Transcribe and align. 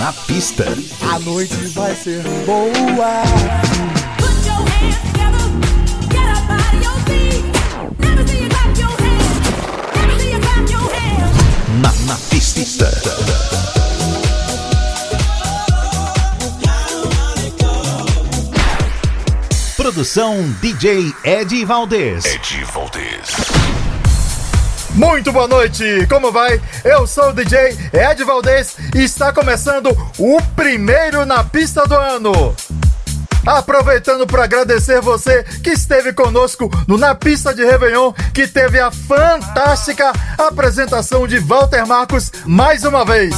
Na 0.00 0.14
pista. 0.14 0.64
A 1.12 1.18
noite 1.18 1.54
vai 1.74 1.94
ser 1.94 2.22
boa. 2.46 3.22
Na, 11.82 11.92
na 12.06 12.16
pista. 12.30 12.90
Produção 19.76 20.50
DJ 20.62 21.12
Ed 21.22 21.64
Valdez. 21.66 22.24
Ed 22.24 22.64
Valdez. 22.72 23.36
Muito 24.94 25.30
boa 25.30 25.46
noite, 25.46 25.84
como 26.08 26.32
vai? 26.32 26.60
Eu 26.84 27.06
sou 27.06 27.30
o 27.30 27.32
DJ 27.32 27.76
Ed 27.92 28.24
Valdez 28.24 28.76
está 28.94 29.32
começando 29.32 29.90
o 30.18 30.42
primeiro 30.56 31.24
na 31.24 31.44
pista 31.44 31.86
do 31.86 31.94
ano. 31.94 32.54
Aproveitando 33.46 34.26
para 34.26 34.44
agradecer 34.44 35.00
você 35.00 35.42
que 35.62 35.70
esteve 35.70 36.12
conosco 36.12 36.70
no 36.86 36.98
Na 36.98 37.14
Pista 37.14 37.54
de 37.54 37.64
Réveillon, 37.64 38.12
que 38.34 38.46
teve 38.46 38.78
a 38.78 38.90
fantástica 38.90 40.12
apresentação 40.36 41.26
de 41.26 41.38
Walter 41.38 41.86
Marcos 41.86 42.30
mais 42.44 42.84
uma 42.84 43.04
vez. 43.04 43.34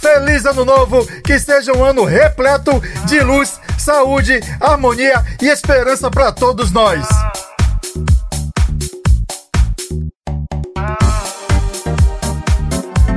Feliz 0.00 0.44
Ano 0.44 0.64
Novo, 0.64 1.06
que 1.22 1.38
seja 1.38 1.72
um 1.72 1.84
ano 1.84 2.04
repleto 2.04 2.72
de 3.06 3.20
luz, 3.20 3.58
saúde, 3.78 4.40
harmonia 4.60 5.24
e 5.40 5.48
esperança 5.48 6.10
para 6.10 6.32
todos 6.32 6.70
nós. 6.70 7.06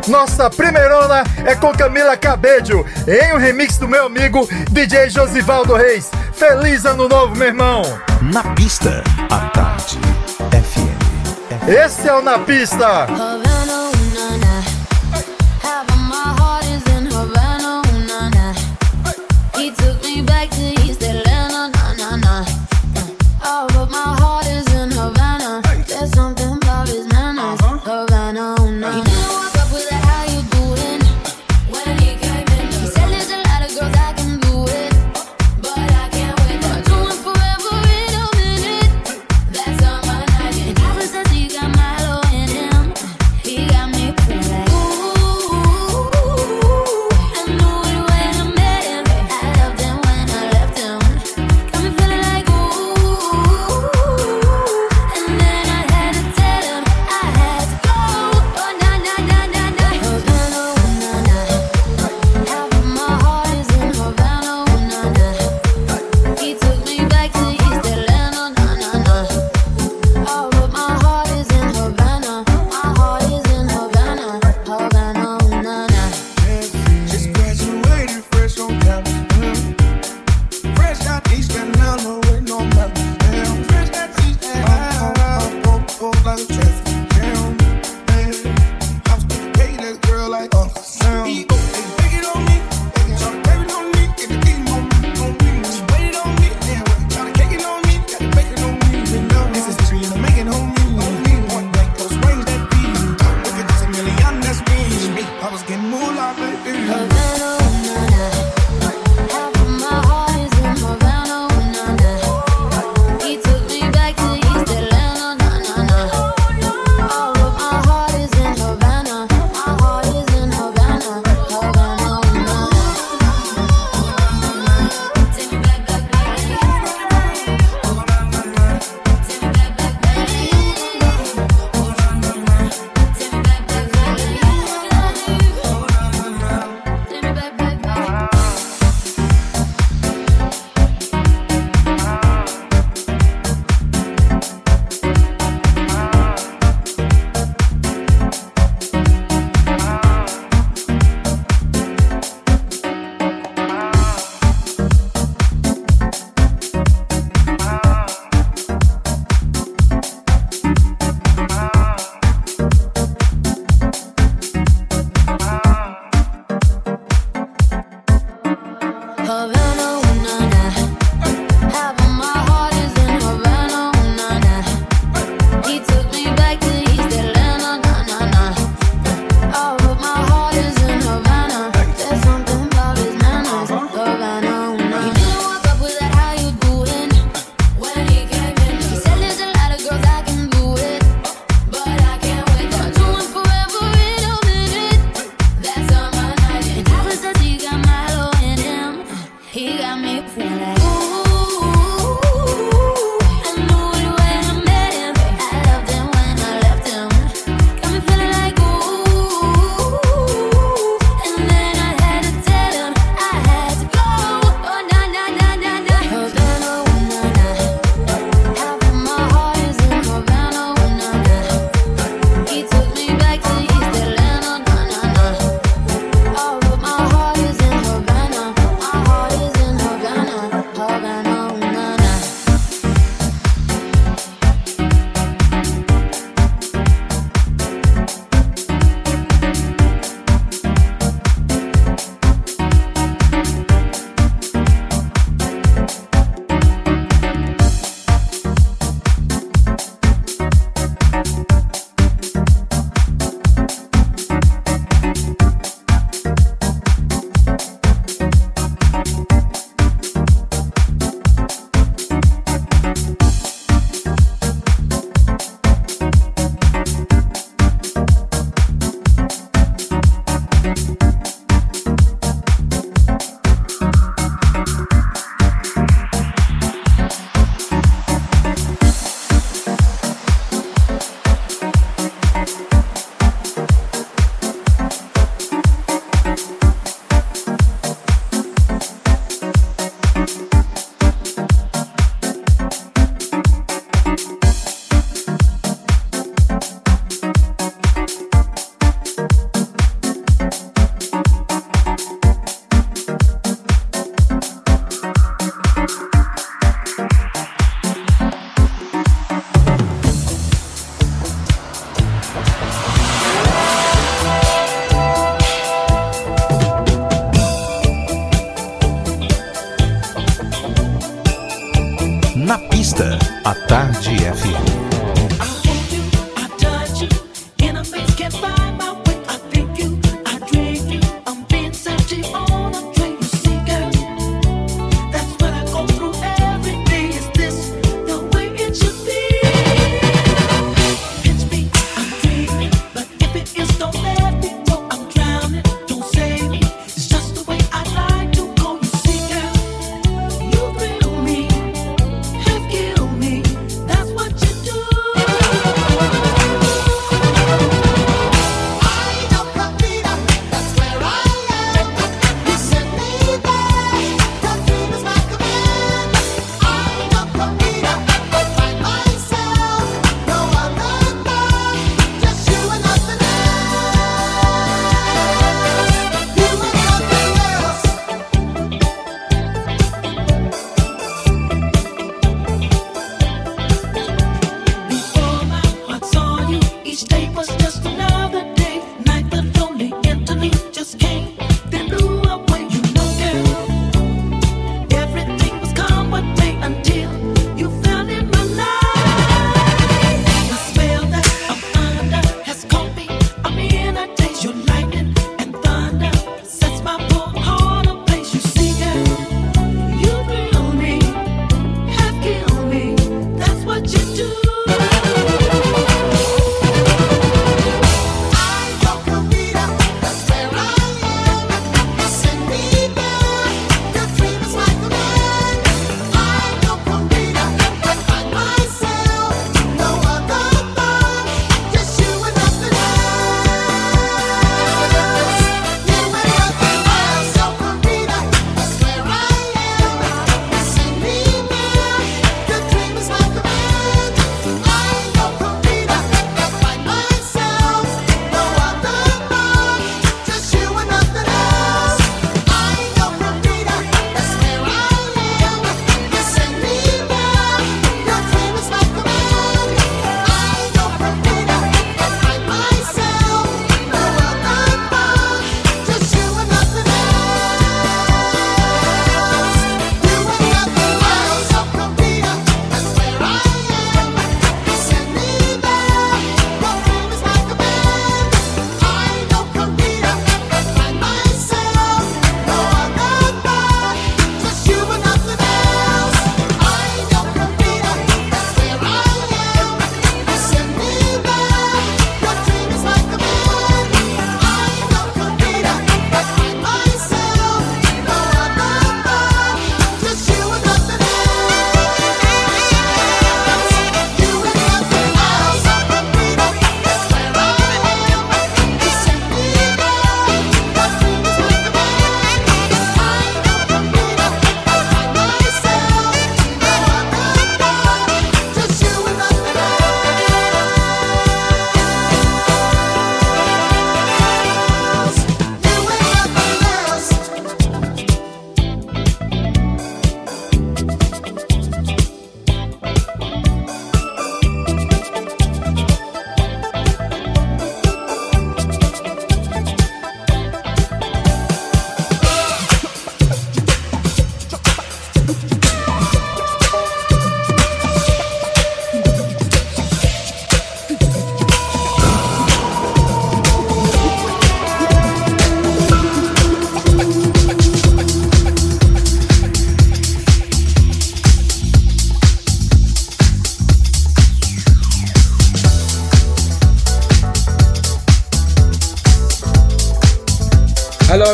Nossa 0.08 0.50
primeirona 0.50 1.24
é 1.46 1.56
com 1.56 1.72
Camila 1.74 2.16
Cabello, 2.16 2.86
em 3.08 3.34
um 3.34 3.38
remix 3.38 3.78
do 3.78 3.88
meu 3.88 4.06
amigo 4.06 4.48
DJ 4.72 5.10
Josivaldo 5.10 5.76
Reis. 5.76 6.10
Feliz 6.34 6.86
Ano 6.86 7.08
Novo, 7.08 7.36
meu 7.36 7.48
irmão! 7.48 7.82
Na 8.22 8.44
pista, 8.56 9.04
à 9.30 9.50
tarde. 9.50 10.00
FM. 10.52 11.68
Esse 11.68 12.08
é 12.08 12.14
o 12.14 12.22
Na 12.22 12.40
Pista! 12.40 13.08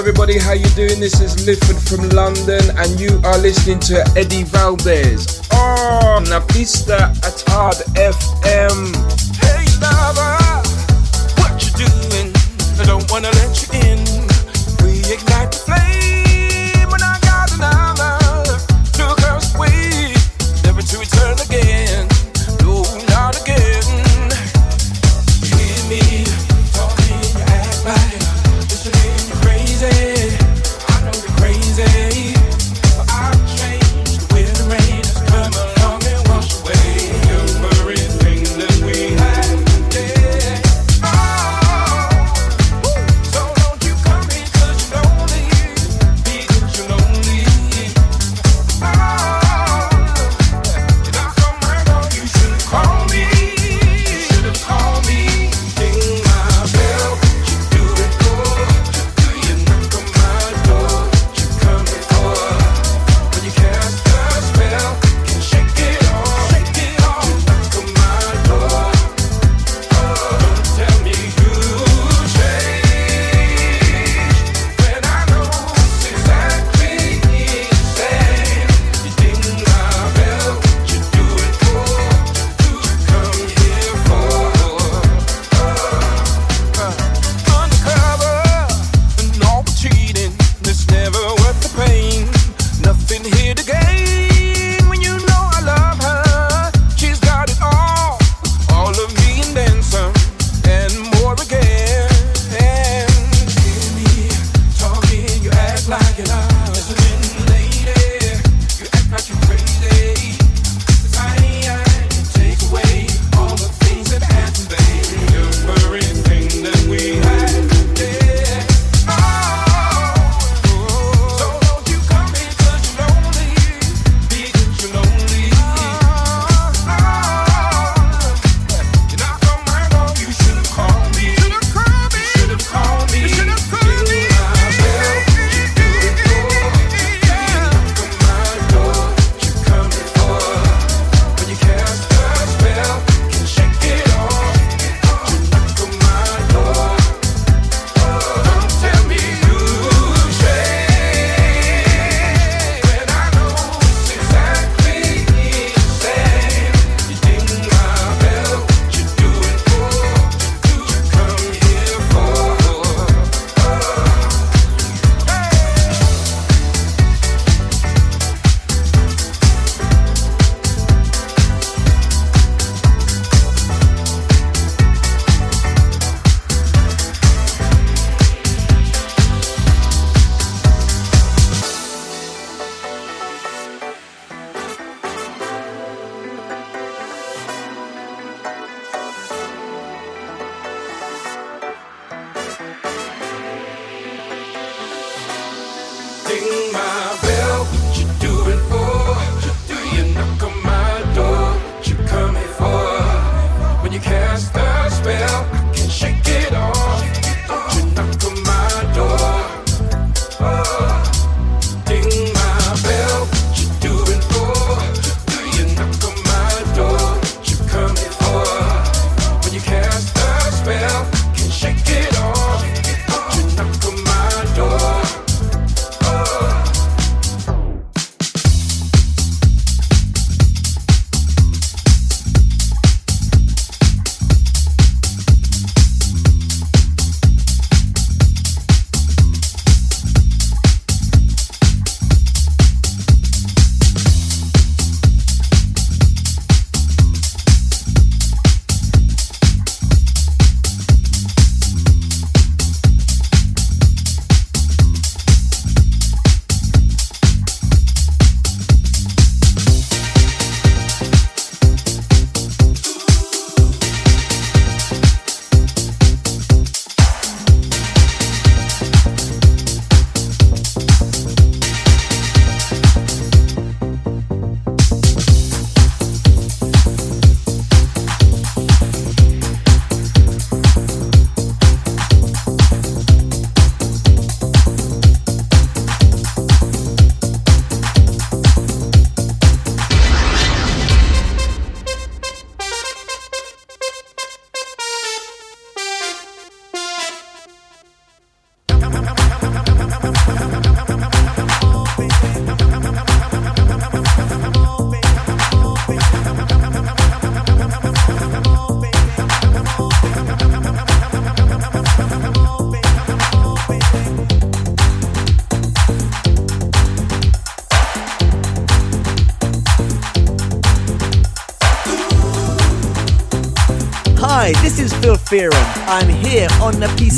Everybody, 0.03 0.37
how 0.37 0.51
you 0.51 0.67
doing? 0.75 0.99
This 0.99 1.21
is 1.21 1.47
Lifford 1.47 1.77
from 1.77 2.09
London, 2.09 2.61
and 2.75 2.99
you 2.99 3.21
are 3.23 3.37
listening 3.37 3.79
to 3.87 4.03
Eddie 4.17 4.43
Valdez 4.43 5.39
on 5.49 6.27
oh, 6.27 6.45
Pista 6.49 7.03
at 7.23 7.41
Hard 7.47 7.77
FM. 7.95 8.91
Hey 9.39 9.63
lover, 9.79 10.42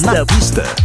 on 0.03 0.13
the 0.15 0.25
pista. 0.25 0.85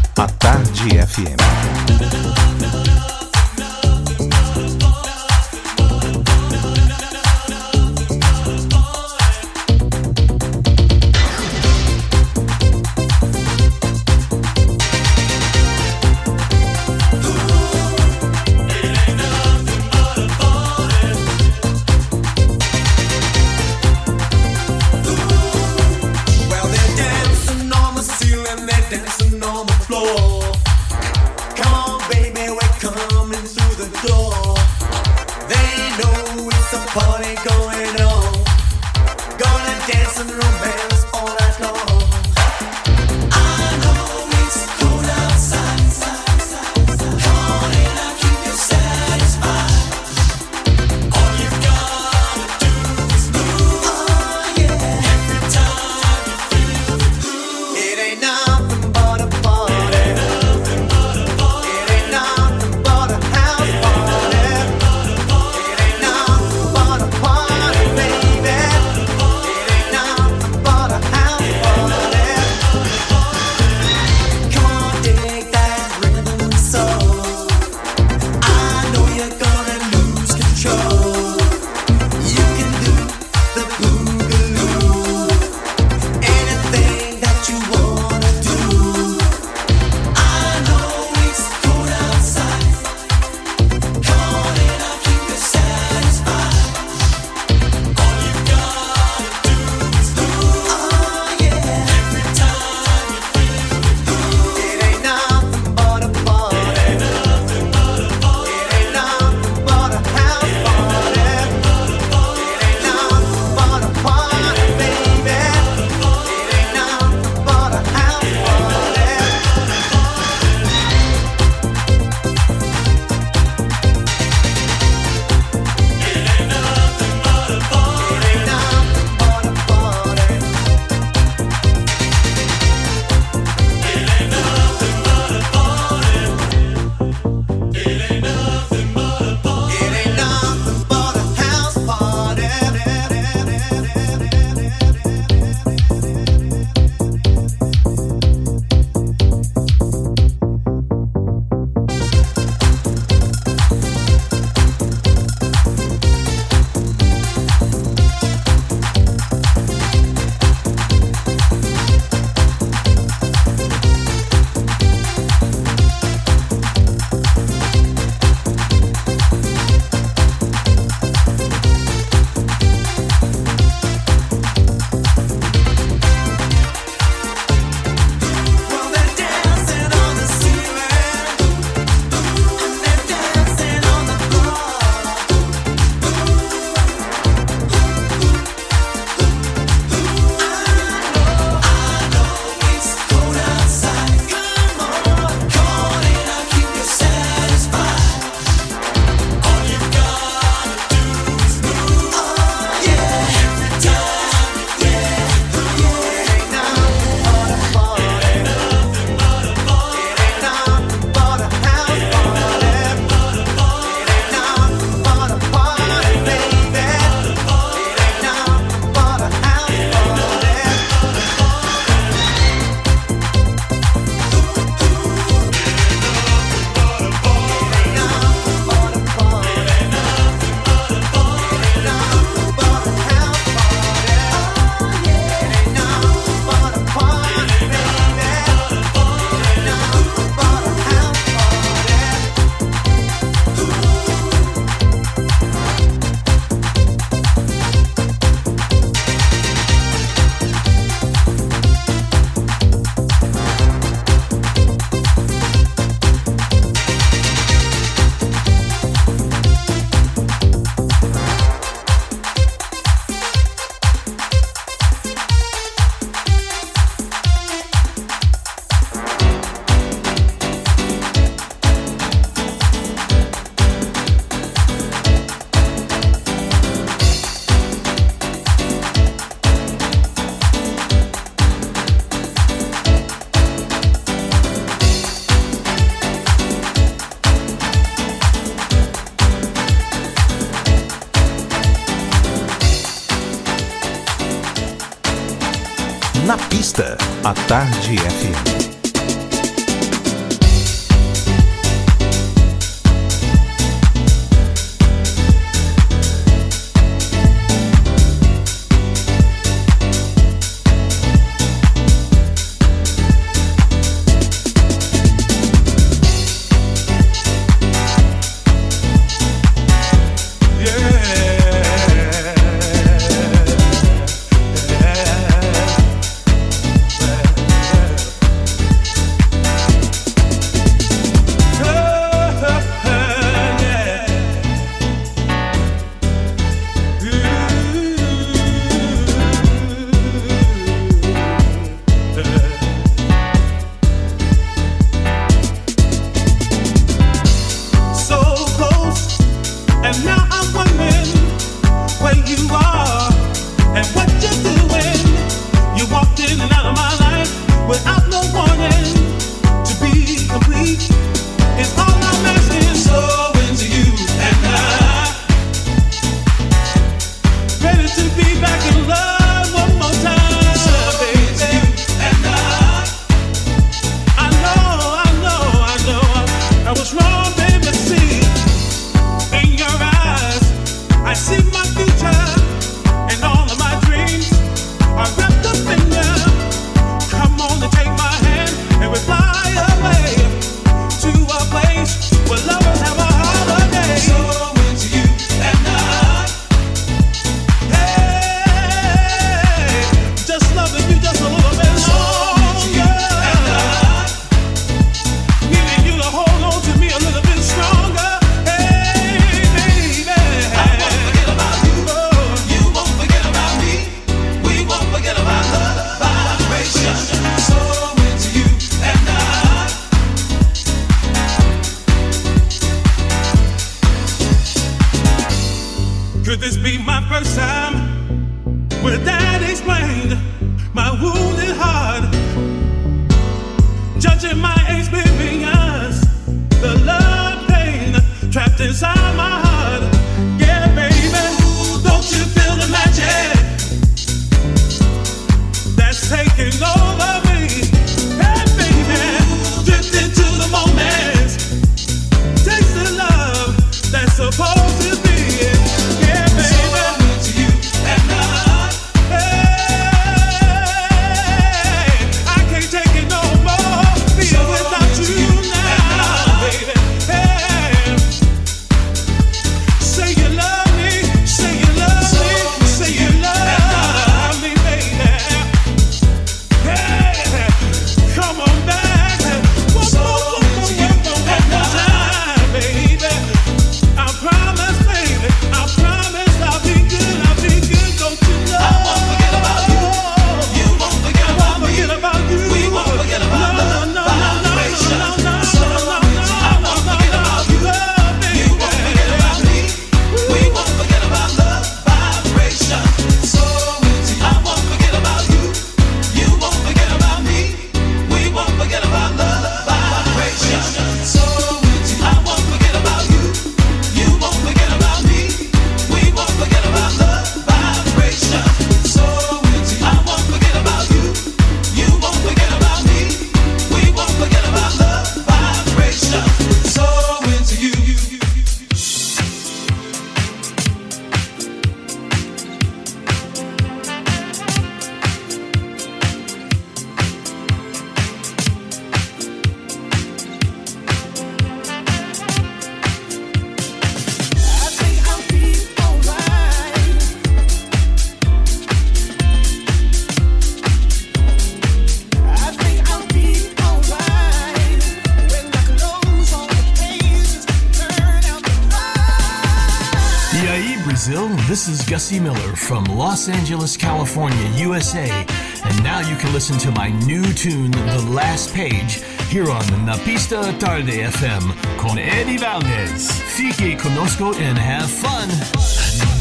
Los 563.20 563.28
Angeles, 563.28 563.76
California, 563.76 564.50
USA. 564.56 565.26
And 565.64 565.84
now 565.84 566.00
you 566.00 566.16
can 566.16 566.32
listen 566.32 566.56
to 566.60 566.70
my 566.70 566.88
new 567.04 567.22
tune, 567.34 567.70
The 567.70 568.06
Last 568.08 568.54
Page, 568.54 569.02
here 569.28 569.50
on 569.50 569.84
Na 569.84 569.98
Pista 569.98 570.56
Tarde 570.58 571.02
FM 571.02 571.52
con 571.76 571.98
Eddie 571.98 572.38
Valdez. 572.38 573.10
Fique 573.36 573.76
conosco 573.76 574.32
and 574.36 574.56
have 574.56 574.88
fun. 574.88 576.19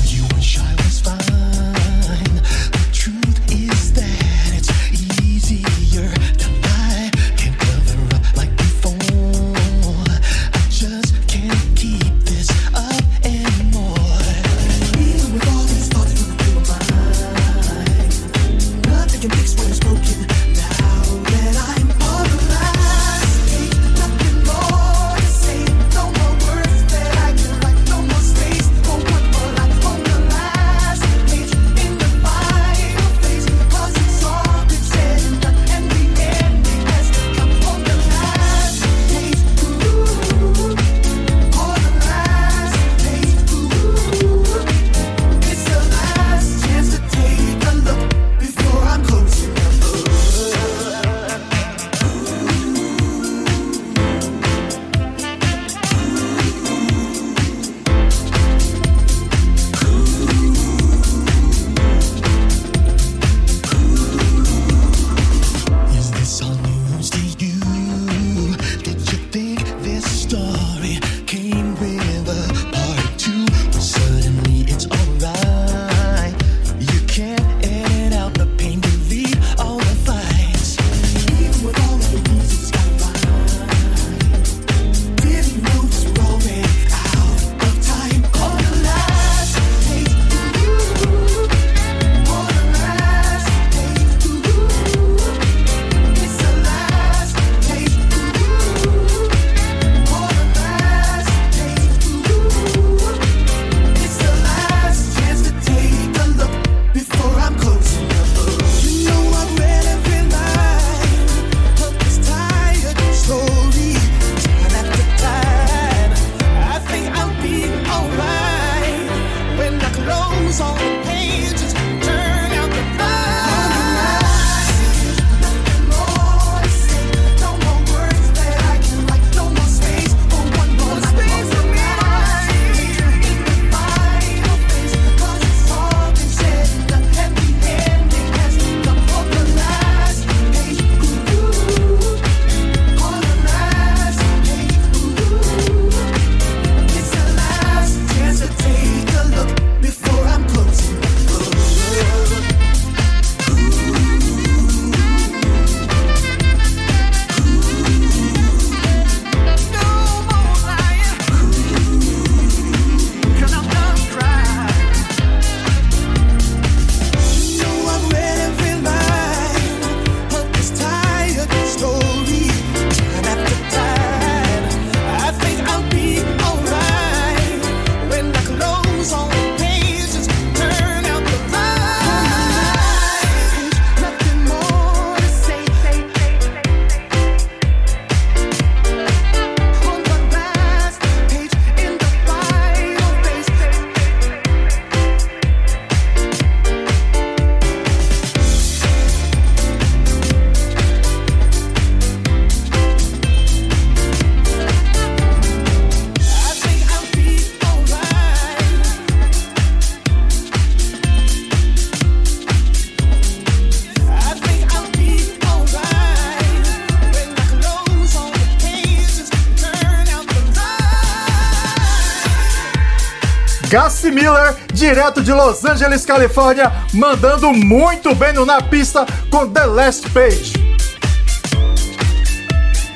Gassi 223.69 224.10
Miller, 224.10 224.55
direto 224.73 225.21
de 225.21 225.32
Los 225.32 225.63
Angeles, 225.63 226.03
Califórnia, 226.03 226.71
mandando 226.91 227.53
muito 227.53 228.15
bem 228.15 228.34
no 228.34 228.43
Na 228.43 228.63
Pista 228.63 229.05
com 229.29 229.47
The 229.47 229.63
Last 229.63 230.10
Page. 230.10 230.53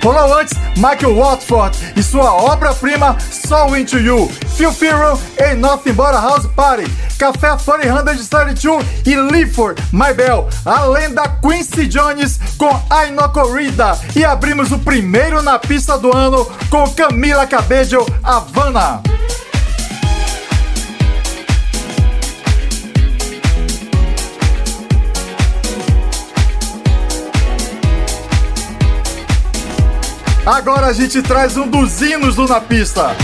Rolou 0.03 0.37
antes 0.37 0.57
Michael 0.75 1.15
Watford 1.15 1.77
e 1.95 2.01
sua 2.01 2.33
obra-prima 2.33 3.15
Soul 3.19 3.77
Into 3.77 3.99
You, 3.99 4.27
Phil 4.57 4.73
Ferro 4.73 5.17
em 5.37 5.55
Nothing 5.55 5.93
But 5.93 6.07
a 6.07 6.19
House 6.19 6.47
Party, 6.47 6.91
Café 7.19 7.55
432 7.63 8.83
e 9.05 9.15
Leaford, 9.15 9.81
My 9.93 10.11
Bell, 10.11 10.49
além 10.65 11.13
da 11.13 11.27
Quincy 11.27 11.85
Jones 11.85 12.39
com 12.57 12.69
I 12.91 13.11
No 13.11 13.29
Corrida 13.29 13.97
e 14.15 14.25
abrimos 14.25 14.71
o 14.71 14.79
primeiro 14.79 15.43
na 15.43 15.59
pista 15.59 15.99
do 15.99 16.13
ano 16.13 16.45
com 16.71 16.89
Camila 16.89 17.45
Cabello, 17.45 18.05
Havana. 18.23 19.03
Agora 30.45 30.87
a 30.87 30.93
gente 30.93 31.21
traz 31.21 31.55
um 31.55 31.69
dos 31.69 32.01
hinos 32.01 32.35
do 32.35 32.45
Na 32.45 32.59
Pista. 32.59 33.15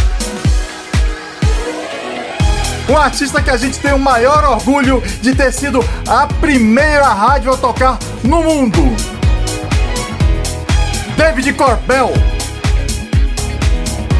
Um 2.87 2.95
artista 2.95 3.41
que 3.41 3.49
a 3.49 3.57
gente 3.57 3.77
tem 3.77 3.93
o 3.93 3.99
maior 3.99 4.43
orgulho 4.45 5.03
de 5.21 5.35
ter 5.35 5.51
sido 5.51 5.83
a 6.07 6.27
primeira 6.27 7.09
rádio 7.09 7.53
a 7.53 7.57
tocar 7.57 7.99
no 8.23 8.41
mundo. 8.41 8.95
David 11.17 11.53
Corbell. 11.53 12.13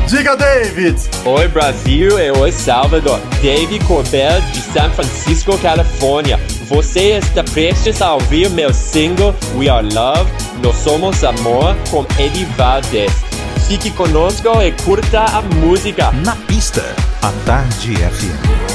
Diga, 0.06 0.36
David. 0.36 1.00
Oi, 1.24 1.48
Brasil 1.48 2.20
e 2.20 2.32
oi, 2.32 2.52
Salvador. 2.52 3.22
David 3.42 3.82
Corbell 3.86 4.42
de 4.52 4.62
San 4.74 4.92
Francisco, 4.92 5.58
Califórnia. 5.60 6.38
Você 6.70 7.18
está 7.18 7.44
prestes 7.44 8.02
a 8.02 8.14
ouvir 8.14 8.50
meu 8.52 8.74
single 8.74 9.36
We 9.56 9.68
Are 9.68 9.86
Love 9.94 10.30
nós 10.62 10.76
somos 10.76 11.24
amor 11.24 11.76
com 11.90 12.06
Eddie 12.22 12.46
Valdez. 12.58 13.12
Fique 13.68 13.92
conosco 13.92 14.62
e 14.62 14.72
curta 14.84 15.24
a 15.24 15.42
música. 15.42 16.12
Na 16.12 16.36
pista, 16.36 16.84
a 17.22 17.32
Tarde 17.46 17.96
FM. 17.96 18.69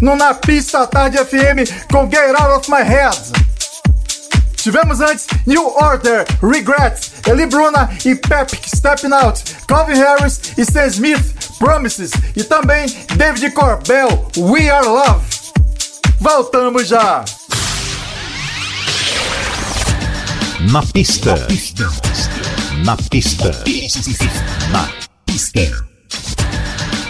No 0.00 0.16
Na 0.16 0.34
Pista 0.34 0.86
Tarde 0.86 1.18
FM 1.18 1.88
com 1.90 2.08
Get 2.10 2.38
Out 2.40 2.58
of 2.58 2.70
My 2.70 2.82
Head. 2.82 3.16
Tivemos 4.56 5.00
antes 5.00 5.26
New 5.46 5.66
Order, 5.76 6.24
Regrets, 6.42 7.12
Eli 7.26 7.46
Bruna 7.46 7.88
e 8.04 8.14
Pep 8.14 8.50
Stepping 8.64 9.12
Out, 9.12 9.42
Calvin 9.66 9.94
Harris 9.94 10.40
e 10.56 10.64
Sam 10.64 10.86
Smith, 10.86 11.58
Promises 11.58 12.12
e 12.36 12.44
também 12.44 12.86
David 13.16 13.50
Corbell, 13.52 14.28
We 14.36 14.70
Are 14.70 14.86
Love. 14.86 15.24
Voltamos 16.20 16.86
já! 16.86 17.24
Na 20.70 20.82
pista. 20.82 21.34
Na 22.84 22.96
pista. 22.96 23.50
Na 24.70 24.88
pista. 25.26 25.91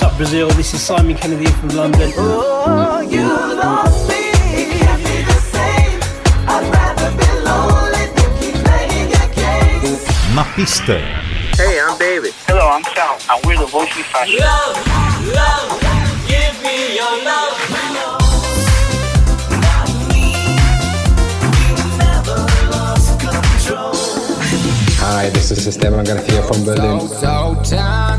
What's 0.00 0.12
up, 0.12 0.16
Brazil? 0.16 0.48
This 0.52 0.72
is 0.72 0.80
Simon 0.80 1.14
Kennedy 1.14 1.44
from 1.60 1.68
London. 1.76 2.10
Oh, 2.16 3.00
you 3.00 3.20
lost 3.20 4.08
me. 4.08 4.32
Na 10.34 10.44
pista. 10.56 10.96
Hey, 11.52 11.78
I'm 11.84 11.98
David. 11.98 12.32
Hello, 12.48 12.66
I'm 12.66 12.82
Sal, 12.96 13.18
and 13.28 13.44
we're 13.44 13.58
the 13.58 13.66
Voice 13.66 13.92
Fashion. 14.08 14.40
Love, 14.40 14.80
love, 15.36 15.68
give 16.26 16.56
me 16.64 16.96
your 16.96 17.22
love. 17.22 17.52
Hi, 25.02 25.28
this 25.28 25.50
is 25.50 25.66
Esteban 25.66 26.06
Garcia 26.06 26.42
from 26.44 26.64
Berlin. 26.64 27.06
So 27.06 27.60
tell 27.64 28.16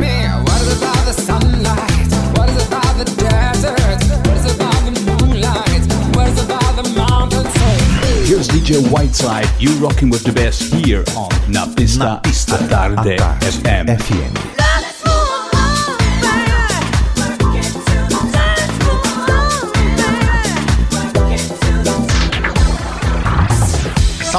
Whiteside, 8.91 9.49
you 9.59 9.71
rocking 9.85 10.09
with 10.09 10.23
the 10.23 10.31
best 10.31 10.73
here 10.73 11.03
on 11.17 11.29
Napista, 11.47 11.75
Pista, 11.75 12.03
Na 12.05 12.19
Pista, 12.19 12.57
Tarde 12.69 13.17
Tarde 13.17 13.45
FM. 13.45 13.85
FM. 13.87 14.60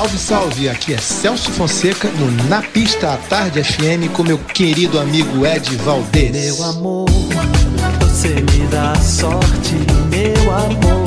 Salve, 0.02 0.18
salve! 0.18 0.68
Aqui 0.68 0.94
é 0.94 0.98
Celso 0.98 1.48
Fonseca 1.52 2.08
no 2.08 2.28
Na 2.48 2.60
Pista 2.60 3.12
à 3.12 3.16
Tarde 3.16 3.62
FM 3.62 4.10
com 4.12 4.24
meu 4.24 4.36
querido 4.36 4.98
amigo 4.98 5.46
Ed 5.46 5.76
Valdez. 5.76 6.58
Meu 6.58 6.64
amor, 6.64 7.08
você 8.00 8.30
me 8.30 8.66
dá 8.68 8.96
sorte, 8.96 9.76
meu 10.10 10.50
amor. 10.50 11.06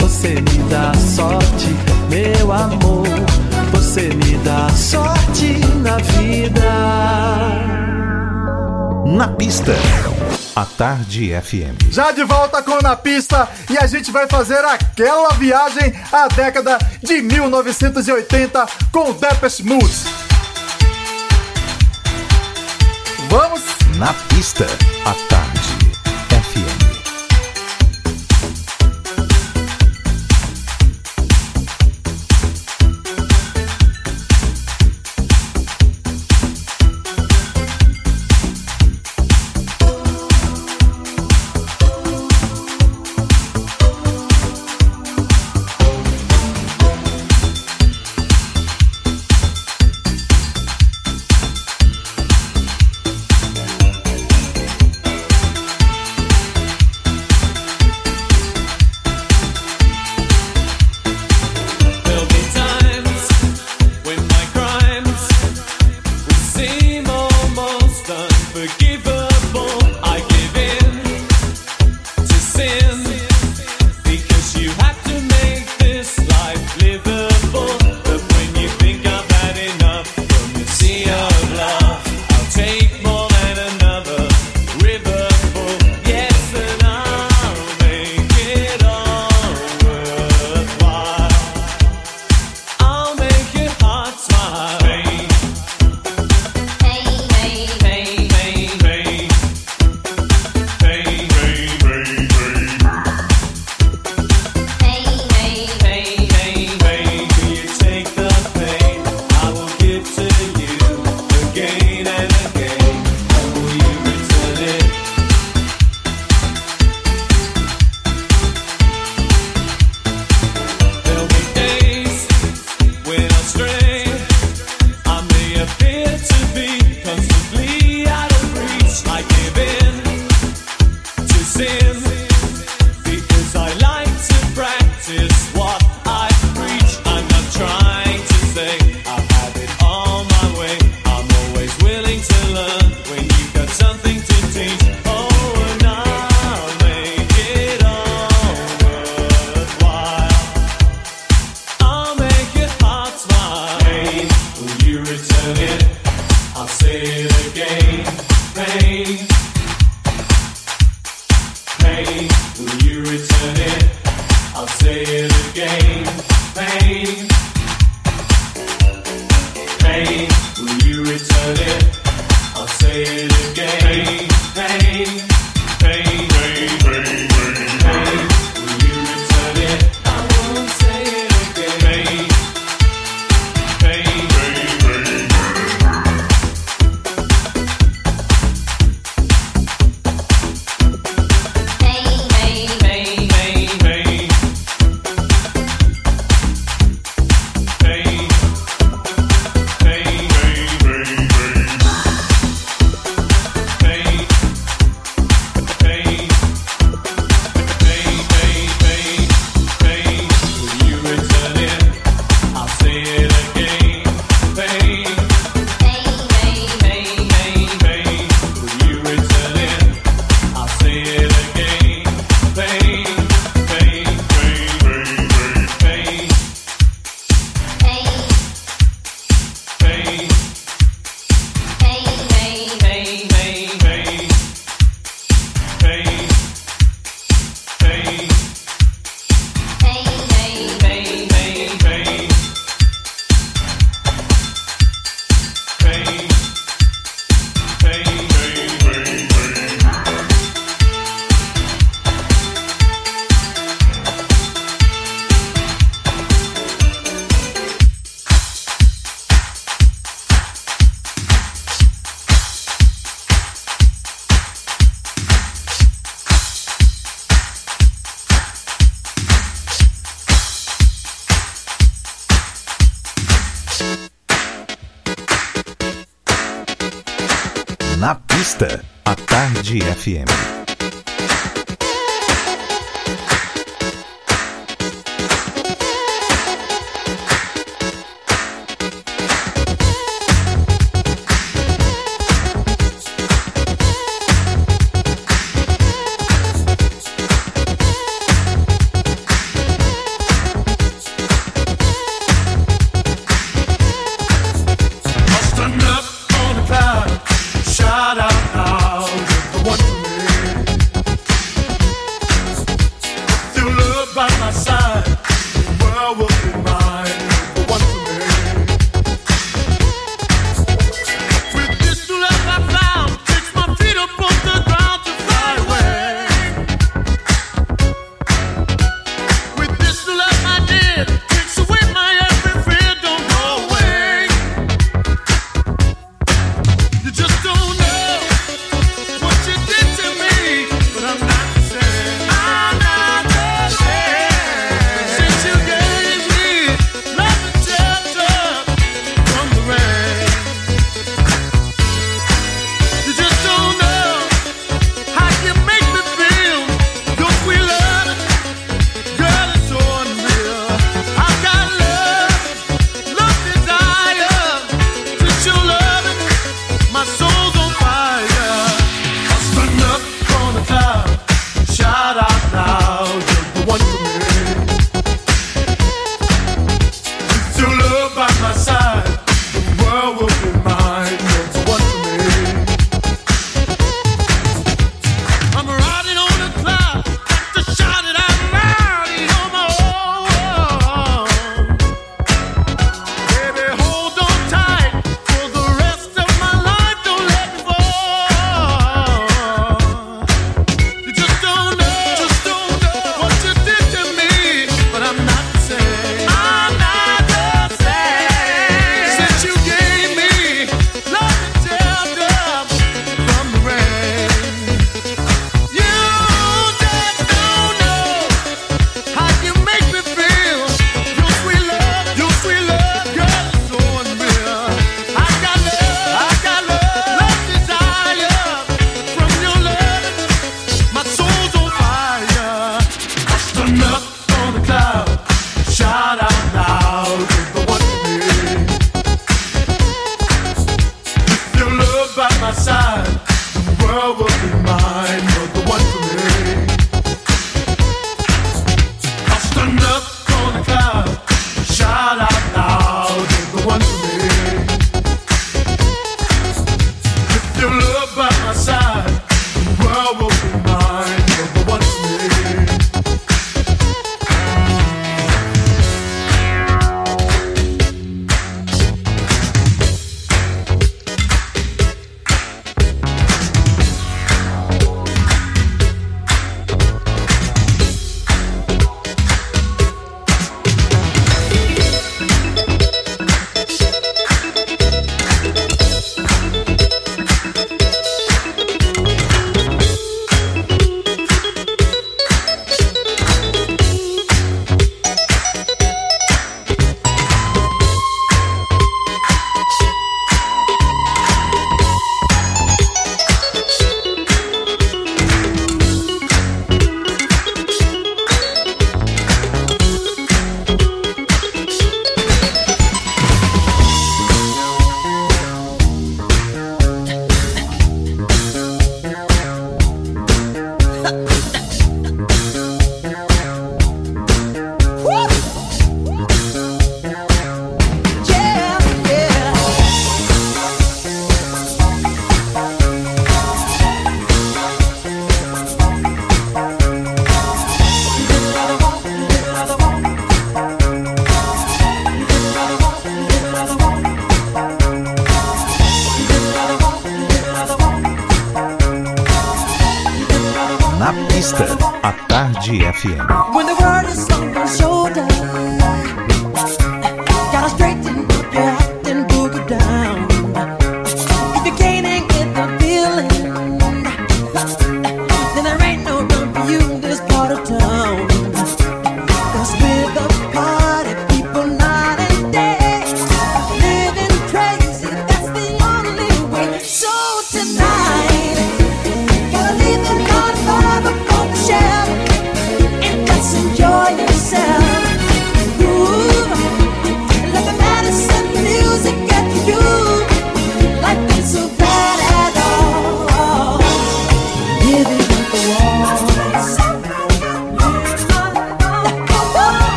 Você 0.00 0.34
me 0.34 0.68
dá 0.68 0.92
sorte, 0.94 1.68
meu 2.10 2.52
amor. 2.52 3.06
Você 3.70 4.08
me 4.08 4.36
dá 4.38 4.68
sorte 4.70 5.60
na 5.80 5.96
vida. 5.98 6.62
Na 9.06 9.28
pista, 9.28 9.72
a 10.56 10.64
Tarde 10.64 11.38
FM. 11.38 11.92
Já 11.92 12.12
de 12.12 12.24
volta 12.24 12.62
com 12.62 12.80
Na 12.80 12.96
Pista 12.96 13.46
e 13.70 13.76
a 13.76 13.86
gente 13.86 14.10
vai 14.10 14.26
fazer 14.26 14.64
aquela 14.64 15.28
viagem 15.34 15.92
à 16.10 16.26
década 16.28 16.78
de 17.02 17.20
1980 17.20 18.66
com 18.90 19.12
Depeche 19.12 19.62
Mode. 19.62 19.86
Vamos? 23.28 23.62
Na 23.98 24.14
pista, 24.30 24.66
a 25.04 25.12
Tarde 25.28 25.45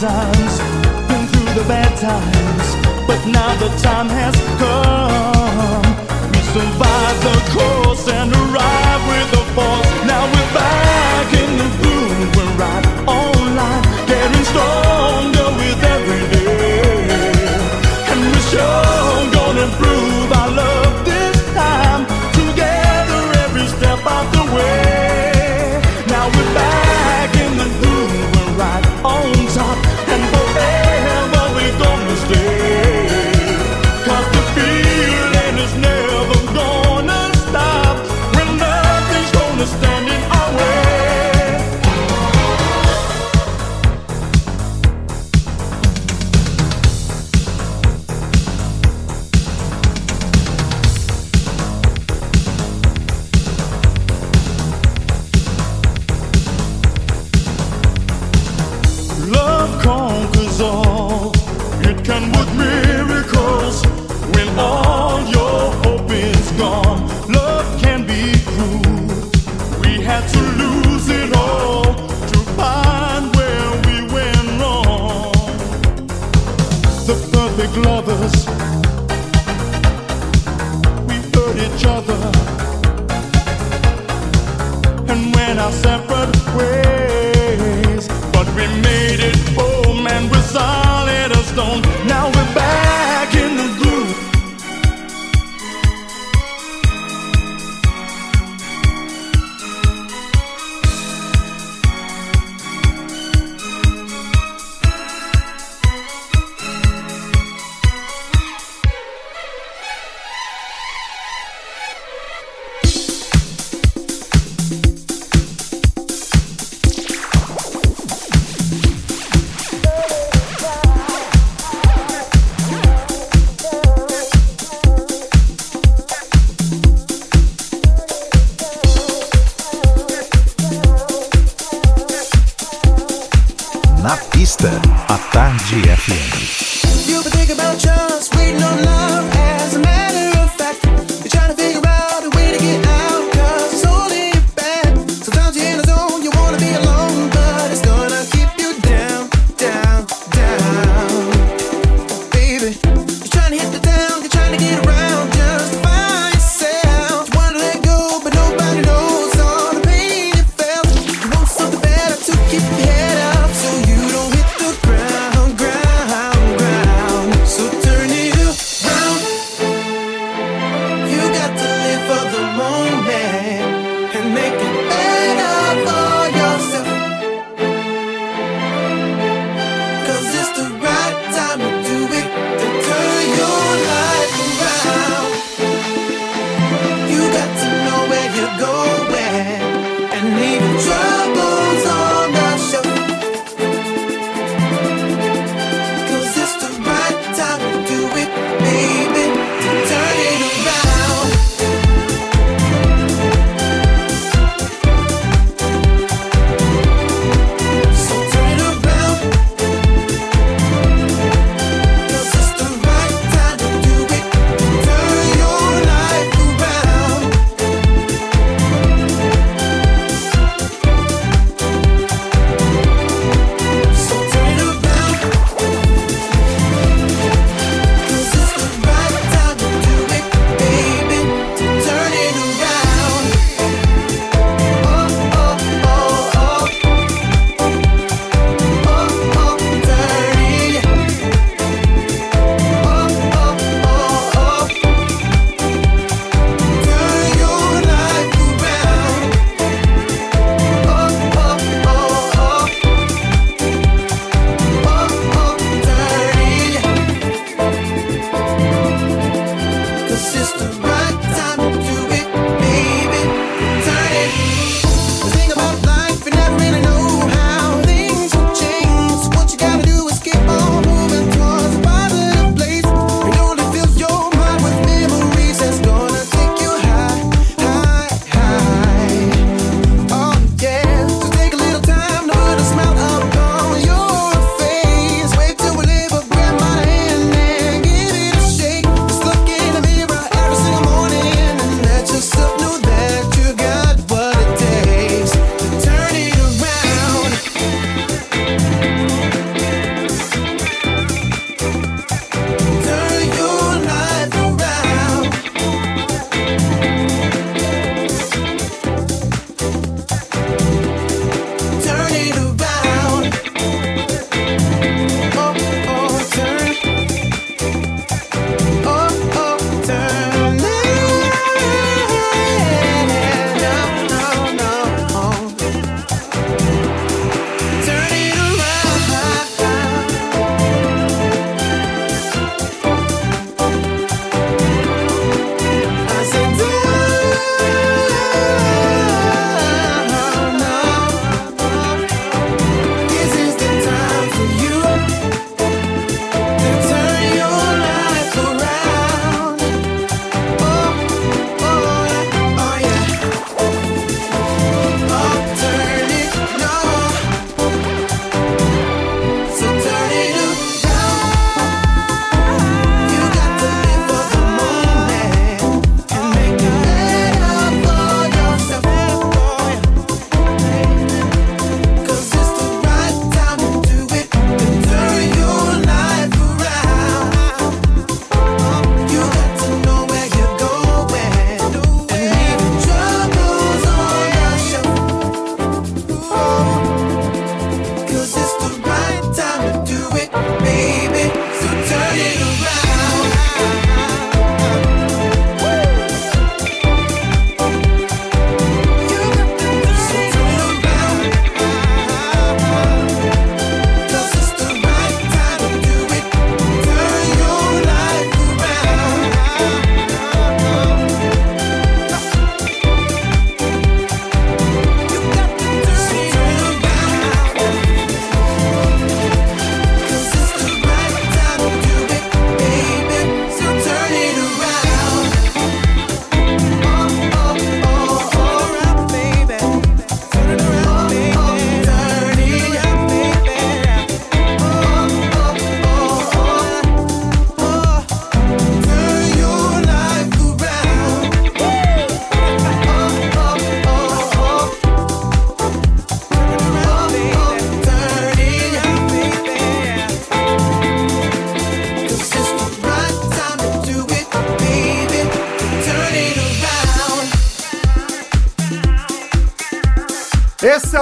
times, 0.00 0.58
been 1.08 1.26
through 1.26 1.60
the 1.60 1.68
bad 1.68 1.94
times, 1.98 2.74
but 3.06 3.20
now 3.26 3.54
the 3.56 3.68
time 3.82 4.08
has 4.08 4.34
come. 4.56 5.82
We 6.32 6.40
survived 6.54 7.22
the 7.22 7.50
cold. 7.52 7.89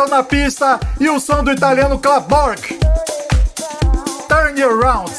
Na 0.08 0.22
Pista 0.22 0.80
e 0.98 1.08
o 1.10 1.20
som 1.20 1.44
do 1.44 1.52
italiano 1.52 1.98
Club 1.98 2.24
Borg. 2.28 2.78
Turn 4.26 4.62
Around. 4.62 5.12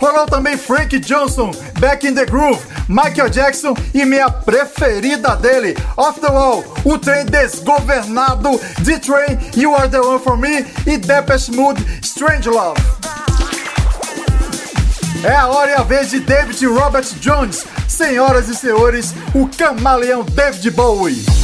Rolou 0.00 0.26
também 0.26 0.56
Frank 0.56 0.98
Johnson, 0.98 1.52
Back 1.78 2.06
in 2.06 2.14
the 2.14 2.26
Groove, 2.26 2.60
Michael 2.88 3.30
Jackson 3.30 3.74
e 3.94 4.04
minha 4.04 4.28
preferida 4.28 5.36
dele, 5.36 5.76
Off 5.96 6.20
the 6.20 6.26
Wall, 6.26 6.64
o 6.84 6.98
trem 6.98 7.24
desgovernado, 7.26 8.60
D-Train, 8.80 9.38
You 9.56 9.74
Are 9.74 9.88
the 9.88 10.00
One 10.00 10.18
for 10.18 10.36
Me 10.36 10.66
e 10.84 10.98
Depeche 10.98 11.52
Mode, 11.52 11.82
Strange 12.02 12.48
Love. 12.48 12.80
É 15.22 15.34
a 15.34 15.46
hora 15.46 15.70
e 15.70 15.74
a 15.74 15.82
vez 15.82 16.10
de 16.10 16.20
David 16.20 16.66
Robert 16.66 17.06
Jones, 17.20 17.64
senhoras 17.88 18.48
e 18.48 18.54
senhores, 18.54 19.14
o 19.32 19.48
camaleão 19.48 20.24
David 20.24 20.70
Bowie. 20.72 21.43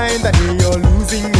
mind 0.00 0.22
that 0.22 0.34
you're 0.58 0.80
losing 0.80 1.39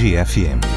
Tarde 0.00 0.16
FM. 0.16 0.69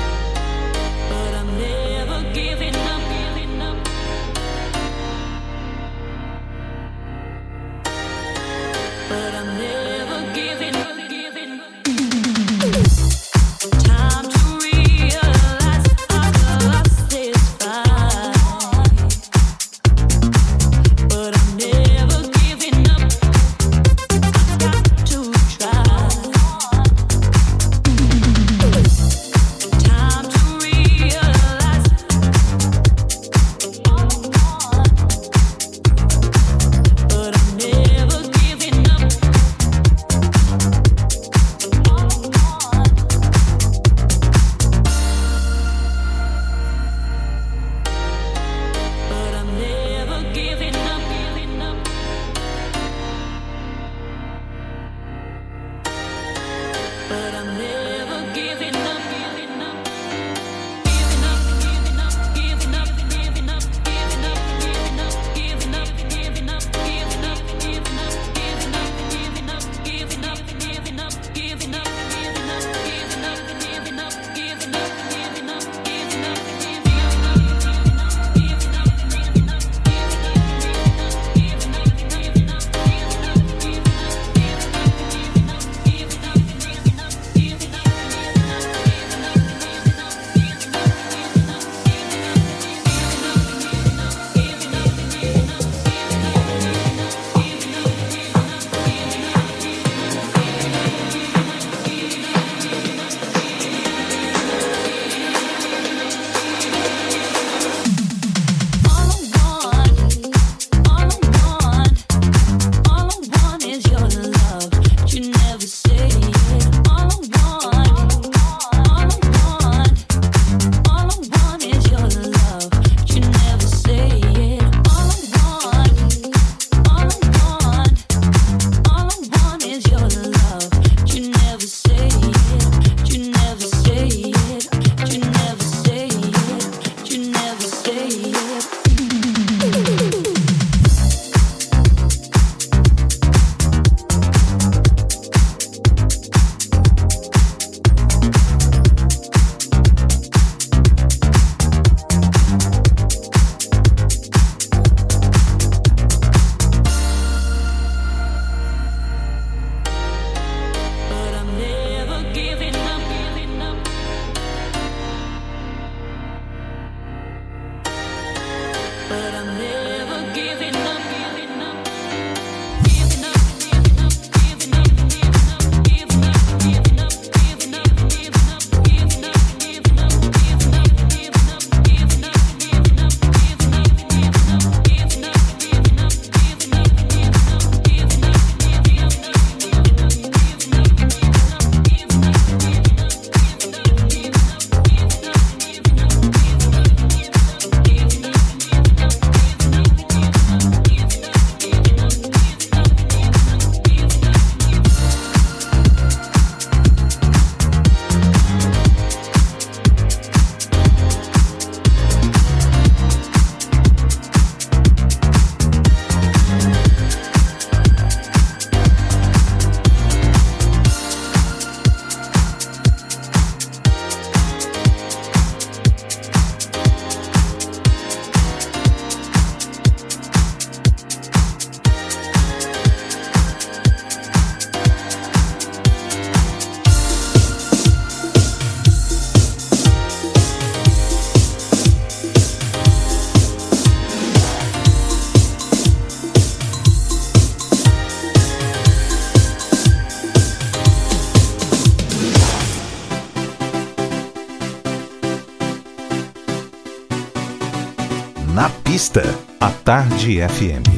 Tarde 259.83 260.39
FM. 260.39 260.92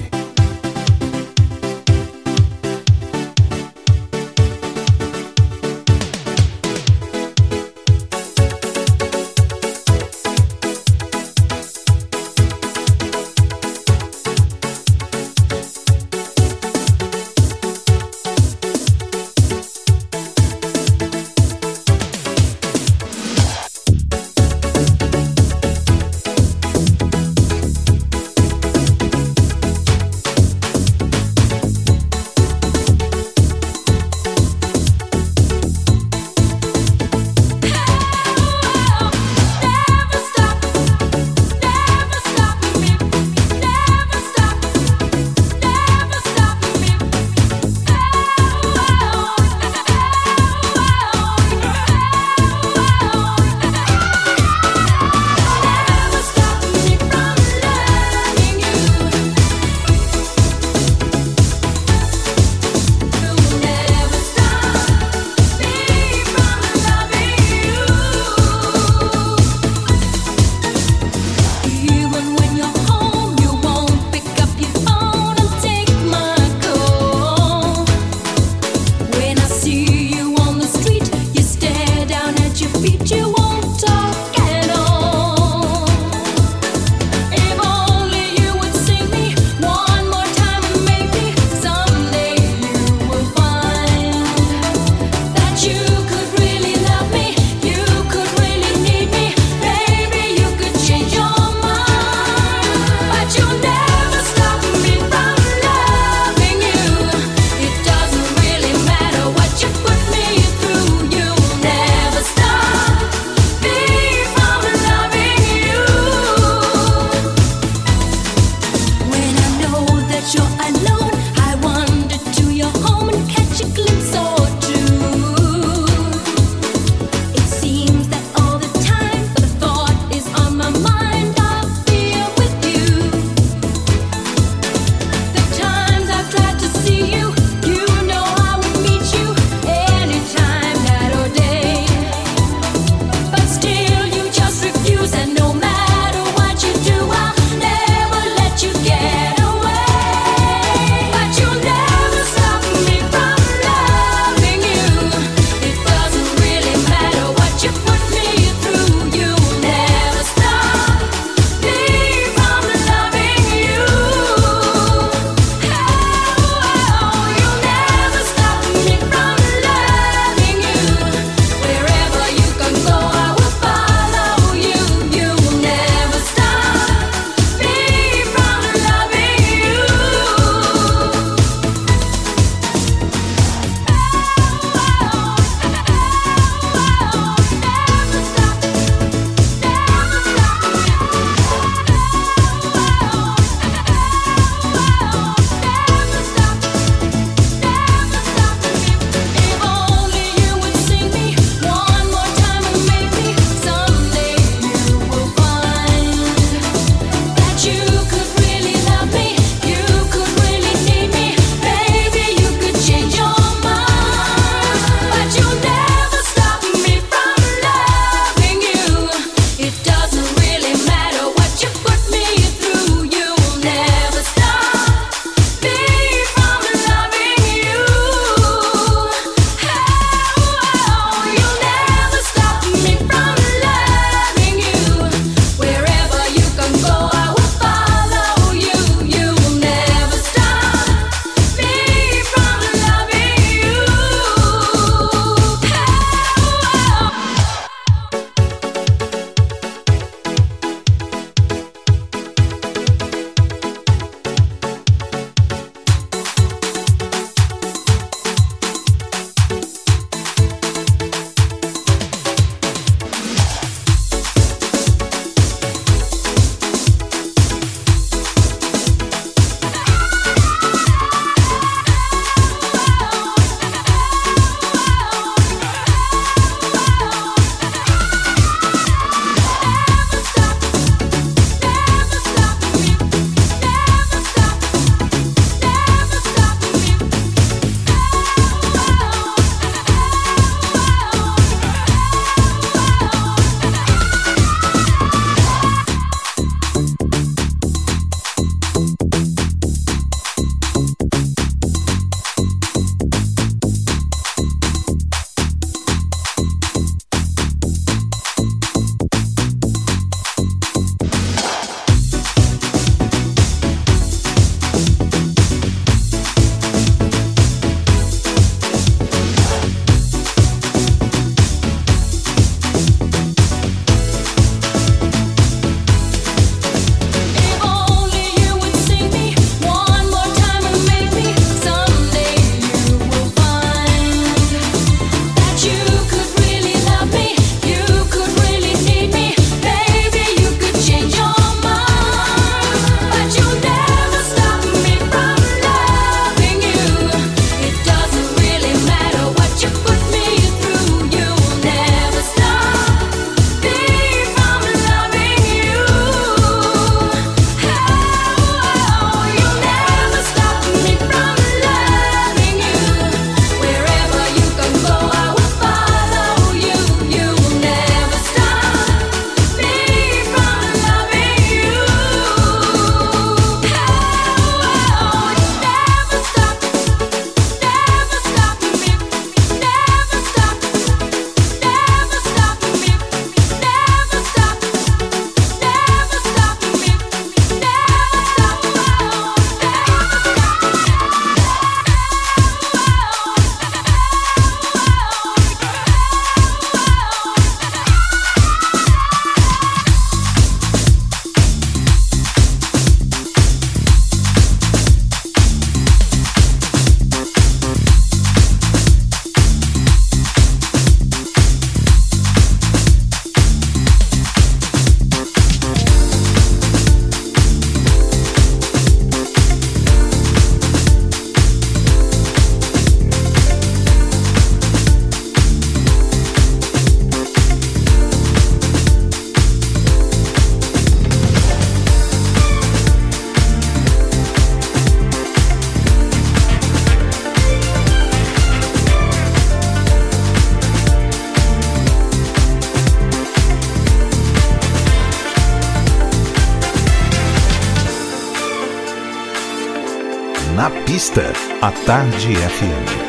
A 451.66 451.72
Tarde 451.72 452.36
FM. 452.36 453.05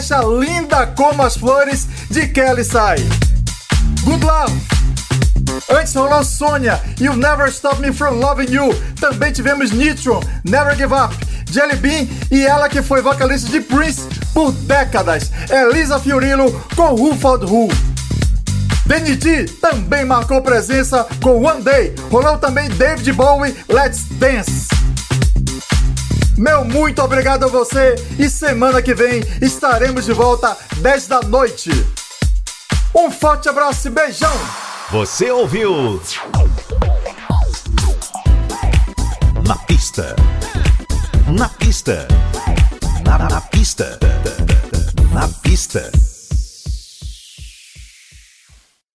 Faixa 0.00 0.22
linda 0.22 0.86
como 0.96 1.22
as 1.22 1.36
flores 1.36 1.86
de 2.10 2.26
Kelly 2.28 2.64
Sai. 2.64 2.96
Good 4.02 4.24
Love. 4.24 4.60
Antes 5.70 5.94
rolou 5.94 6.24
Sônia 6.24 6.80
e 6.98 7.08
o 7.08 7.14
Never 7.14 7.48
Stop 7.48 7.80
Me 7.82 7.92
From 7.92 8.12
Loving 8.12 8.50
You. 8.50 8.74
Também 8.98 9.30
tivemos 9.30 9.72
Nitro, 9.72 10.20
Never 10.42 10.74
Give 10.74 10.94
Up, 10.94 11.14
Jelly 11.50 11.76
Bean 11.76 12.06
e 12.30 12.46
ela 12.46 12.68
que 12.68 12.80
foi 12.80 13.02
vocalista 13.02 13.50
de 13.50 13.60
Prince 13.60 14.02
por 14.32 14.52
décadas, 14.52 15.30
Elisa 15.50 15.98
Fiorillo 15.98 16.50
com 16.74 16.94
Who 16.94 17.14
Fought 17.16 17.44
Who. 17.44 17.68
DND 18.86 19.52
também 19.60 20.04
marcou 20.04 20.40
presença 20.40 21.06
com 21.22 21.44
One 21.44 21.62
Day. 21.62 21.94
Rolou 22.10 22.38
também 22.38 22.68
David 22.70 23.12
Bowie, 23.12 23.54
Let's 23.68 24.06
Dance. 24.12 24.59
Meu 26.40 26.64
muito 26.64 27.02
obrigado 27.02 27.44
a 27.44 27.48
você 27.48 27.96
e 28.18 28.30
semana 28.30 28.80
que 28.80 28.94
vem 28.94 29.22
estaremos 29.42 30.06
de 30.06 30.14
volta 30.14 30.56
10 30.78 31.06
da 31.06 31.20
noite. 31.20 31.70
Um 32.96 33.10
forte 33.10 33.46
abraço 33.46 33.88
e 33.88 33.90
beijão. 33.90 34.32
Você 34.90 35.30
ouviu? 35.30 36.00
Na 39.46 39.54
pista. 39.66 40.16
Na 41.28 41.50
pista. 41.50 42.08